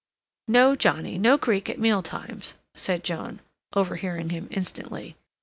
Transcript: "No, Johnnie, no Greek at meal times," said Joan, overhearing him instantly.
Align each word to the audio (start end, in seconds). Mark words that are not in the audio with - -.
"No, 0.47 0.73
Johnnie, 0.73 1.19
no 1.19 1.37
Greek 1.37 1.69
at 1.69 1.77
meal 1.77 2.01
times," 2.01 2.55
said 2.73 3.03
Joan, 3.03 3.39
overhearing 3.75 4.31
him 4.31 4.47
instantly. 4.49 5.15